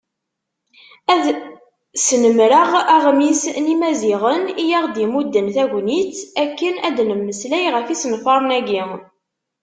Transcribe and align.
Ad 1.13 1.25
snemreɣ 2.05 2.69
Aɣmis 2.95 3.41
n 3.63 3.65
Yimaziɣen 3.71 4.43
i 4.63 4.65
aɣ-d-imudden 4.77 5.47
tagnit 5.55 6.17
akken 6.43 6.75
ad 6.87 6.93
d-nemmeslay 6.97 7.65
ɣef 7.75 7.87
yisenfaren-agi. 7.89 8.83